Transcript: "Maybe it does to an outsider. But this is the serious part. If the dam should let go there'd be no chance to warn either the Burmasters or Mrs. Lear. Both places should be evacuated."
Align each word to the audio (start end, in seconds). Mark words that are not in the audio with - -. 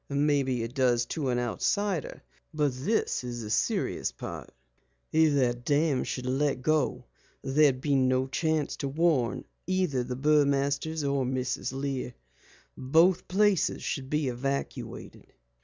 "Maybe 0.09 0.63
it 0.63 0.73
does 0.73 1.05
to 1.13 1.29
an 1.29 1.37
outsider. 1.37 2.23
But 2.55 2.73
this 2.73 3.23
is 3.23 3.43
the 3.43 3.51
serious 3.51 4.11
part. 4.11 4.51
If 5.11 5.35
the 5.35 5.53
dam 5.53 6.05
should 6.05 6.25
let 6.25 6.63
go 6.63 7.05
there'd 7.43 7.81
be 7.81 7.93
no 7.93 8.25
chance 8.25 8.75
to 8.77 8.87
warn 8.87 9.45
either 9.67 10.03
the 10.03 10.15
Burmasters 10.15 11.03
or 11.03 11.23
Mrs. 11.23 11.71
Lear. 11.71 12.15
Both 12.75 13.27
places 13.27 13.83
should 13.83 14.09
be 14.09 14.27
evacuated." 14.29 15.27